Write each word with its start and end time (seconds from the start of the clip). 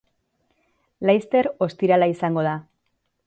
Laister 1.09 1.49
ostirala 1.67 2.09
izango 2.15 2.47
da 2.51 2.57